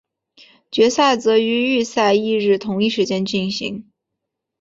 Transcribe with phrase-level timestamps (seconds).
[0.71, 3.91] 决赛则于预赛翌日同一时间进行。